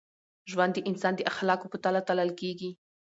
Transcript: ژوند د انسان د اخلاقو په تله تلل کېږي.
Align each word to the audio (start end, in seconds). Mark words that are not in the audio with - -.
ژوند 0.51 0.73
د 0.75 0.79
انسان 0.89 1.13
د 1.15 1.21
اخلاقو 1.31 1.71
په 1.71 1.77
تله 1.83 2.01
تلل 2.07 2.31
کېږي. 2.41 2.71